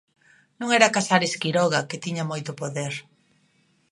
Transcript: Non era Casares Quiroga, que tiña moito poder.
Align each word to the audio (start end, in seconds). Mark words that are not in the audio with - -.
Non 0.59 0.69
era 0.77 0.93
Casares 0.95 1.37
Quiroga, 1.41 1.87
que 1.89 2.01
tiña 2.05 2.29
moito 2.31 2.51
poder. 2.61 2.93